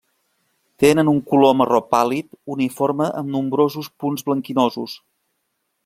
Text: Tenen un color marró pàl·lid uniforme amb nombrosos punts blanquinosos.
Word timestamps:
Tenen 0.83 1.11
un 1.11 1.19
color 1.33 1.53
marró 1.59 1.81
pàl·lid 1.91 2.31
uniforme 2.55 3.11
amb 3.21 3.33
nombrosos 3.37 3.91
punts 4.05 4.27
blanquinosos. 4.31 4.99